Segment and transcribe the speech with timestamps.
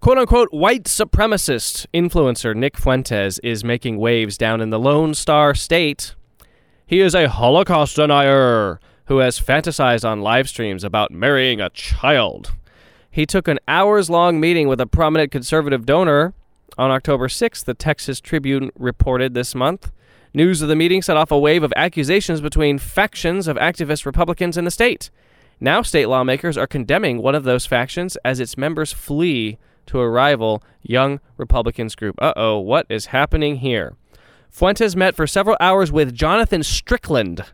[0.00, 5.54] Quote unquote white supremacist influencer Nick Fuentes is making waves down in the Lone Star
[5.54, 6.14] State.
[6.86, 12.54] He is a Holocaust denier who has fantasized on live streams about marrying a child.
[13.10, 16.32] He took an hours long meeting with a prominent conservative donor
[16.78, 19.92] on October 6th, the Texas Tribune reported this month.
[20.32, 24.56] News of the meeting set off a wave of accusations between factions of activist Republicans
[24.56, 25.10] in the state.
[25.60, 29.58] Now, state lawmakers are condemning one of those factions as its members flee
[29.90, 32.16] to a rival young Republicans group.
[32.20, 33.96] Uh oh, what is happening here?
[34.48, 37.44] Fuentes met for several hours with Jonathan Stickland.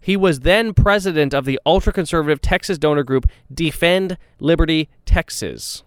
[0.00, 5.84] He was then president of the ultra conservative Texas donor group Defend Liberty Texas.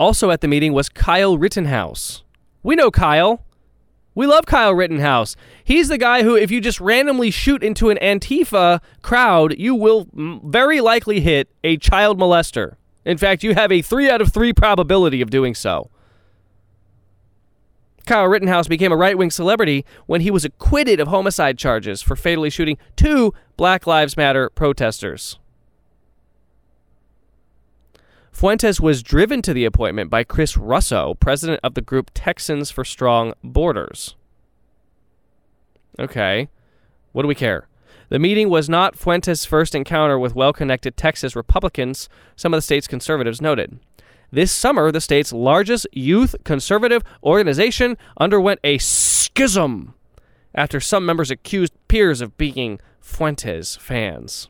[0.00, 2.24] Also at the meeting was Kyle Rittenhouse.
[2.62, 3.42] We know Kyle.
[4.14, 5.36] We love Kyle Rittenhouse.
[5.62, 10.08] He's the guy who, if you just randomly shoot into an Antifa crowd, you will
[10.14, 12.76] very likely hit a child molester.
[13.06, 15.88] In fact, you have a three out of three probability of doing so.
[18.04, 22.16] Kyle Rittenhouse became a right wing celebrity when he was acquitted of homicide charges for
[22.16, 25.38] fatally shooting two Black Lives Matter protesters.
[28.32, 32.84] Fuentes was driven to the appointment by Chris Russo, president of the group Texans for
[32.84, 34.14] Strong Borders.
[35.98, 36.48] Okay,
[37.12, 37.66] what do we care?
[38.08, 42.62] The meeting was not Fuentes' first encounter with well connected Texas Republicans, some of the
[42.62, 43.80] state's conservatives noted.
[44.30, 49.94] This summer, the state's largest youth conservative organization underwent a schism
[50.54, 54.48] after some members accused peers of being Fuentes fans.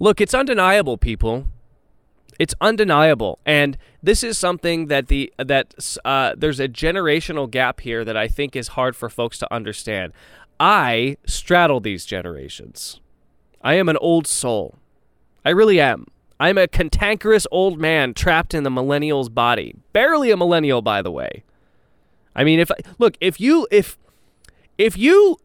[0.00, 1.46] Look, it's undeniable, people.
[2.38, 5.72] It's undeniable, and this is something that the that
[6.04, 10.12] uh, there's a generational gap here that I think is hard for folks to understand.
[10.58, 13.00] I straddle these generations.
[13.62, 14.76] I am an old soul.
[15.44, 16.06] I really am.
[16.40, 19.74] I'm a cantankerous old man trapped in the millennial's body.
[19.92, 21.44] Barely a millennial, by the way.
[22.34, 23.96] I mean, if I, look, if you if
[24.76, 25.38] if you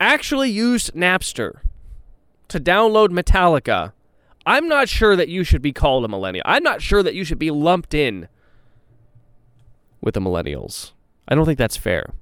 [0.00, 1.60] actually used Napster
[2.48, 3.92] to download Metallica
[4.48, 6.42] I'm not sure that you should be called a millennial.
[6.46, 8.28] I'm not sure that you should be lumped in
[10.00, 10.92] with the millennials.
[11.28, 12.14] I don't think that's fair.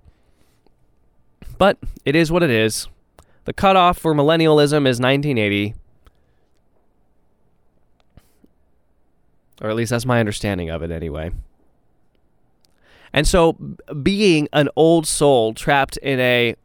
[1.58, 2.88] But it is what it is.
[3.44, 5.74] The cutoff for millennialism is 1980.
[9.62, 11.30] Or at least that's my understanding of it anyway.
[13.12, 13.52] And so
[14.02, 16.56] being an old soul trapped in a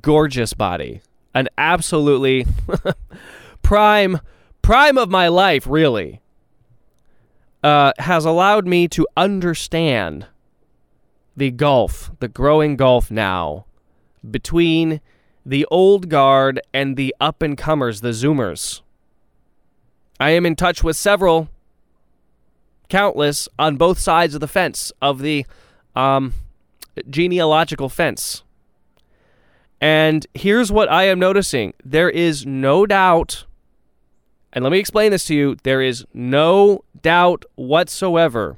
[0.00, 1.02] gorgeous body,
[1.34, 2.46] an absolutely
[3.62, 4.18] prime
[4.62, 6.22] prime of my life, really,
[7.62, 10.26] uh, has allowed me to understand
[11.36, 13.66] the gulf, the growing gulf now
[14.30, 15.00] between
[15.44, 18.80] the old guard and the up and comers, the Zoomers.
[20.18, 21.48] I am in touch with several,
[22.88, 25.44] countless, on both sides of the fence, of the
[25.94, 26.34] um,
[27.10, 28.42] genealogical fence.
[29.80, 33.44] And here's what I am noticing there is no doubt
[34.54, 35.56] and let me explain this to you.
[35.64, 38.56] There is no doubt whatsoever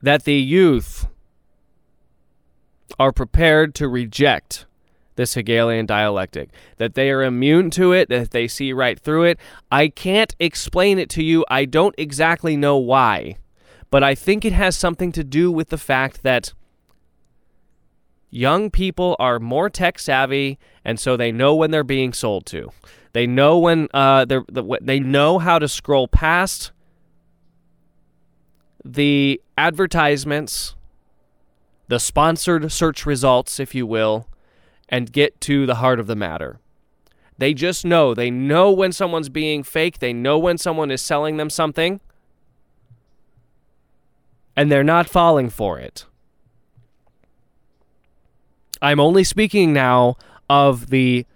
[0.00, 1.08] that the youth
[3.02, 4.64] are prepared to reject
[5.16, 9.40] this Hegelian dialectic, that they are immune to it, that they see right through it.
[9.72, 11.44] I can't explain it to you.
[11.50, 13.38] I don't exactly know why,
[13.90, 16.54] but I think it has something to do with the fact that
[18.30, 22.70] young people are more tech savvy, and so they know when they're being sold to.
[23.14, 24.44] They know when uh, they're,
[24.80, 26.70] they know how to scroll past
[28.84, 30.76] the advertisements,
[31.92, 34.26] the sponsored search results, if you will,
[34.88, 36.58] and get to the heart of the matter.
[37.36, 38.14] They just know.
[38.14, 39.98] They know when someone's being fake.
[39.98, 42.00] They know when someone is selling them something.
[44.56, 46.06] And they're not falling for it.
[48.80, 50.16] I'm only speaking now
[50.48, 51.26] of the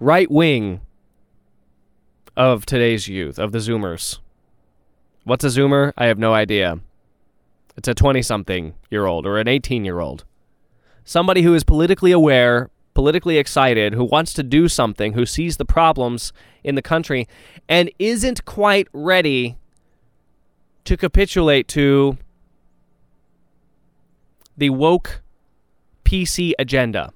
[0.00, 0.80] right wing
[2.38, 4.18] of today's youth, of the Zoomers.
[5.24, 5.92] What's a Zoomer?
[5.98, 6.80] I have no idea.
[7.78, 10.24] It's a 20 something year old or an 18 year old.
[11.04, 15.64] Somebody who is politically aware, politically excited, who wants to do something, who sees the
[15.64, 16.32] problems
[16.64, 17.28] in the country,
[17.68, 19.56] and isn't quite ready
[20.86, 22.18] to capitulate to
[24.56, 25.22] the woke
[26.04, 27.12] PC agenda.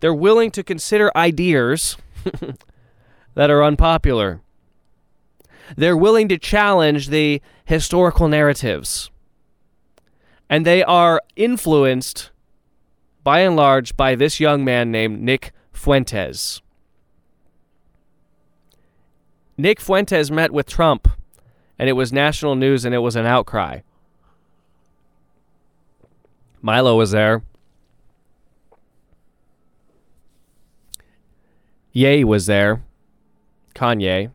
[0.00, 1.96] They're willing to consider ideas
[3.34, 4.42] that are unpopular.
[5.74, 9.10] They're willing to challenge the historical narratives.
[10.50, 12.30] And they are influenced,
[13.22, 16.62] by and large, by this young man named Nick Fuentes.
[19.56, 21.08] Nick Fuentes met with Trump,
[21.78, 23.80] and it was national news and it was an outcry.
[26.62, 27.42] Milo was there.
[31.92, 32.82] Ye was there.
[33.74, 34.30] Kanye.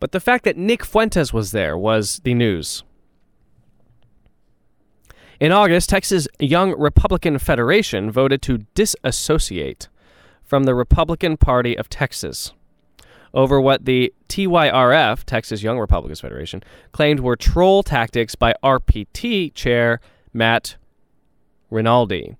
[0.00, 2.84] But the fact that Nick Fuentes was there was the news.
[5.40, 9.86] In August, Texas Young Republican Federation voted to disassociate
[10.42, 12.52] from the Republican Party of Texas
[13.32, 20.00] over what the TYRF, Texas Young Republicans Federation, claimed were troll tactics by RPT chair
[20.32, 20.74] Matt
[21.70, 22.36] Rinaldi.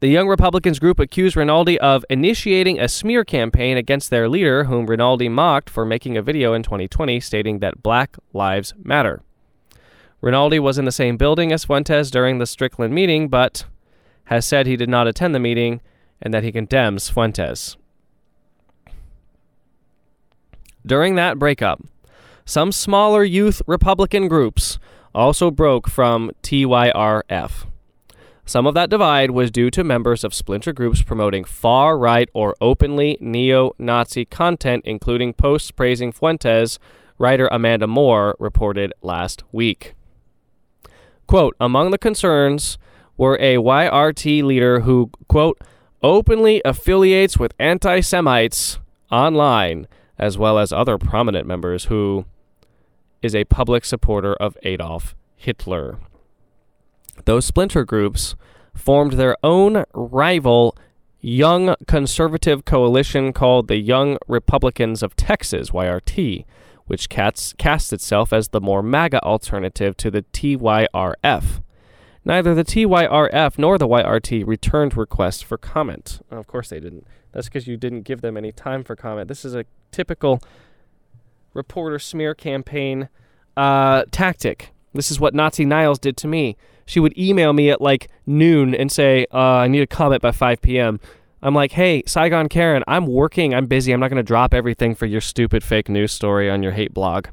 [0.00, 4.86] The Young Republicans group accused Rinaldi of initiating a smear campaign against their leader, whom
[4.86, 9.20] Rinaldi mocked for making a video in 2020 stating that Black Lives Matter.
[10.20, 13.64] Rinaldi was in the same building as Fuentes during the Stickland meeting, but
[14.24, 15.80] has said he did not attend the meeting
[16.20, 17.76] and that he condemns Fuentes.
[20.84, 21.82] During that breakup,
[22.44, 24.78] some smaller youth Republican groups
[25.14, 27.66] also broke from TYRF.
[28.44, 32.56] Some of that divide was due to members of splinter groups promoting far right or
[32.62, 36.78] openly neo Nazi content, including posts praising Fuentes,
[37.18, 39.94] writer Amanda Moore reported last week.
[41.28, 42.78] Quote, among the concerns
[43.18, 45.60] were a YRT leader who, quote,
[46.02, 48.80] openly affiliates with anti Semites
[49.12, 49.86] online,
[50.18, 52.24] as well as other prominent members who
[53.20, 55.98] is a public supporter of Adolf Hitler.
[57.26, 58.34] Those splinter groups
[58.74, 60.74] formed their own rival
[61.20, 66.46] young conservative coalition called the Young Republicans of Texas, YRT,
[66.88, 71.62] which casts, casts itself as the more MAGA alternative to the TYRF.
[72.24, 76.20] Neither the TYRF nor the YRT returned requests for comment.
[76.30, 77.06] of course, they didn't.
[77.32, 79.28] That's because you didn't give them any time for comment.
[79.28, 80.40] This is a typical
[81.54, 83.08] reporter smear campaign
[83.56, 84.72] uh, tactic.
[84.94, 86.56] This is what Nazi Niles did to me.
[86.86, 90.32] She would email me at like noon and say, uh, I need a comment by
[90.32, 91.00] 5 p.m.
[91.42, 93.54] I'm like, hey, Saigon Karen, I'm working.
[93.54, 93.92] I'm busy.
[93.92, 96.92] I'm not going to drop everything for your stupid fake news story on your hate
[96.92, 97.28] blog.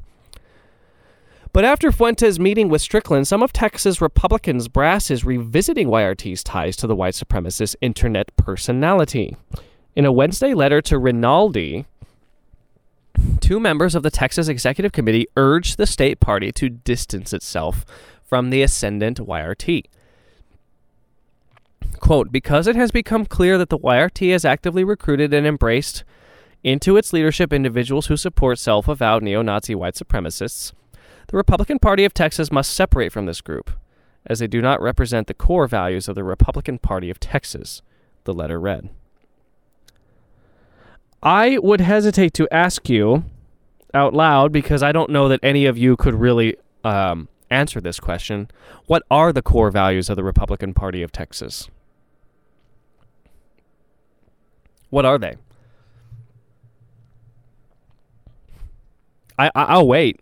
[1.52, 6.76] But after Fuentes' meeting with Stickland, some of Texas Republicans' brass is revisiting YRT's ties
[6.76, 9.36] to the white supremacist internet personality.
[9.96, 11.86] In a Wednesday letter to Rinaldi,
[13.40, 17.86] two members of the Texas Executive Committee urged the state party to distance itself
[18.22, 19.84] from the ascendant YRT.
[22.00, 26.04] Quote, because it has become clear that the YRT has actively recruited and embraced
[26.62, 30.72] into its leadership individuals who support self avowed neo Nazi white supremacists,
[31.28, 33.70] the Republican Party of Texas must separate from this group,
[34.26, 37.82] as they do not represent the core values of the Republican Party of Texas,
[38.24, 38.90] the letter read.
[41.22, 43.24] I would hesitate to ask you
[43.94, 47.98] out loud because I don't know that any of you could really um, answer this
[47.98, 48.48] question.
[48.86, 51.68] What are the core values of the Republican Party of Texas?
[54.90, 55.36] What are they?
[59.38, 60.20] I, I will wait.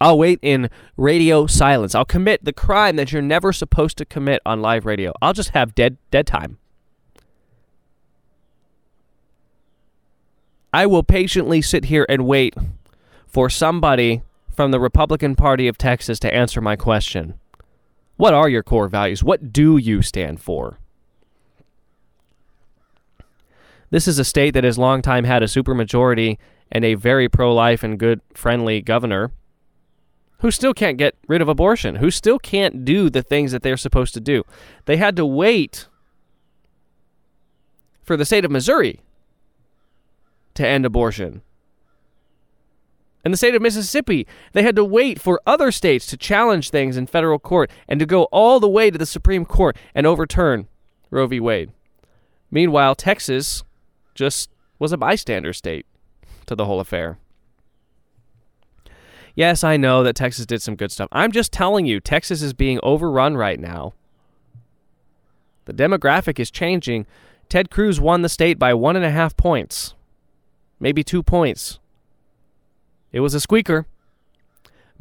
[0.00, 1.94] I'll wait in radio silence.
[1.94, 5.12] I'll commit the crime that you're never supposed to commit on live radio.
[5.20, 6.58] I'll just have dead dead time.
[10.72, 12.54] I will patiently sit here and wait
[13.26, 17.34] for somebody from the Republican Party of Texas to answer my question.
[18.16, 19.24] What are your core values?
[19.24, 20.79] What do you stand for?
[23.90, 26.38] This is a state that has long time had a supermajority
[26.70, 29.32] and a very pro-life and good friendly governor
[30.38, 33.76] who still can't get rid of abortion, who still can't do the things that they're
[33.76, 34.42] supposed to do.
[34.86, 35.86] They had to wait
[38.02, 39.00] for the state of Missouri
[40.54, 41.42] to end abortion.
[43.22, 46.96] In the state of Mississippi, they had to wait for other states to challenge things
[46.96, 50.68] in federal court and to go all the way to the Supreme Court and overturn
[51.10, 51.38] Roe v.
[51.38, 51.70] Wade.
[52.50, 53.62] Meanwhile, Texas
[54.14, 55.86] just was a bystander state
[56.46, 57.18] to the whole affair.
[59.34, 61.08] Yes, I know that Texas did some good stuff.
[61.12, 63.94] I'm just telling you, Texas is being overrun right now.
[65.66, 67.06] The demographic is changing.
[67.48, 69.94] Ted Cruz won the state by one and a half points,
[70.78, 71.78] maybe two points.
[73.12, 73.86] It was a squeaker.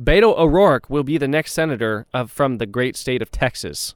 [0.02, 3.96] Beto O'Rourke will be the next senator of, from the great state of Texas.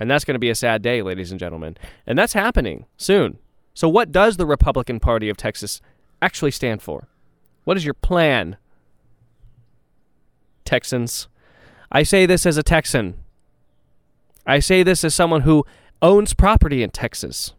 [0.00, 1.76] And that's going to be a sad day, ladies and gentlemen.
[2.06, 3.38] And that's happening soon.
[3.74, 5.82] So, what does the Republican Party of Texas
[6.22, 7.08] actually stand for?
[7.64, 8.56] What is your plan,
[10.64, 11.28] Texans?
[11.92, 13.14] I say this as a Texan.
[14.46, 15.66] I say this as someone who
[16.00, 17.52] owns property in Texas,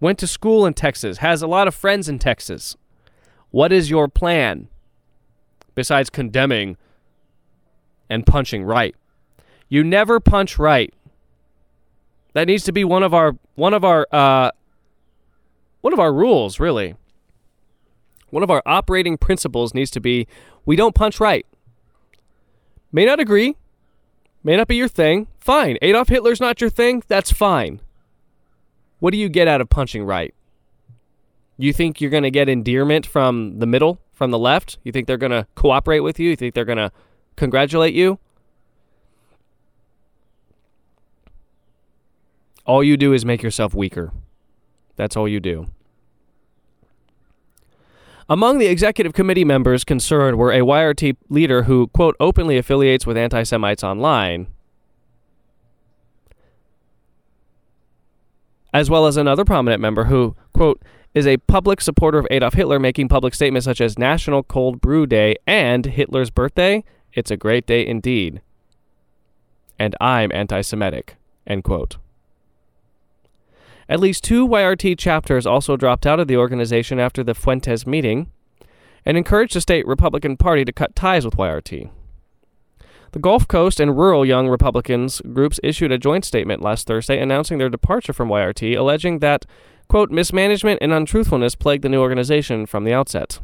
[0.00, 2.76] went to school in Texas, has a lot of friends in Texas.
[3.50, 4.68] What is your plan?
[5.74, 6.78] Besides condemning
[8.08, 8.96] and punching right.
[9.68, 10.92] You never punch right.
[12.34, 14.50] That needs to be one of our one of our uh,
[15.80, 16.94] one of our rules, really.
[18.30, 20.26] One of our operating principles needs to be
[20.64, 21.46] we don't punch right.
[22.92, 23.56] May not agree,
[24.44, 25.28] may not be your thing.
[25.38, 25.78] Fine.
[25.80, 27.02] Adolf Hitler's not your thing.
[27.08, 27.80] That's fine.
[28.98, 30.34] What do you get out of punching right?
[31.58, 34.78] You think you're going to get endearment from the middle, from the left?
[34.82, 36.30] You think they're going to cooperate with you?
[36.30, 36.92] You think they're going to
[37.36, 38.18] congratulate you?
[42.66, 44.12] All you do is make yourself weaker.
[44.96, 45.66] That's all you do.
[48.28, 53.16] Among the executive committee members concerned were a YRT leader who, quote, openly affiliates with
[53.16, 54.48] anti Semites online,
[58.74, 60.82] as well as another prominent member who, quote,
[61.14, 65.06] is a public supporter of Adolf Hitler, making public statements such as National Cold Brew
[65.06, 66.82] Day and Hitler's birthday.
[67.12, 68.42] It's a great day indeed.
[69.78, 71.14] And I'm anti Semitic,
[71.46, 71.98] end quote.
[73.88, 78.30] At least two YRT chapters also dropped out of the organization after the Fuentes meeting
[79.04, 81.88] and encouraged the state Republican Party to cut ties with YRT.
[83.12, 87.58] The Gulf Coast and rural Young Republicans groups issued a joint statement last Thursday announcing
[87.58, 89.46] their departure from YRT, alleging that,
[89.88, 93.38] quote, mismanagement and untruthfulness plagued the new organization from the outset.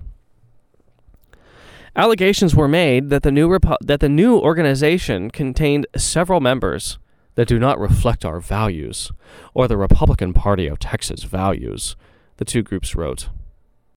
[1.94, 6.98] Allegations were made that the new Repu- that the new organization contained several members
[7.34, 9.10] that do not reflect our values
[9.54, 11.96] or the Republican Party of Texas values,
[12.36, 13.28] the two groups wrote.